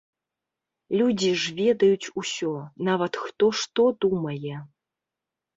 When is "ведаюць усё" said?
1.59-2.53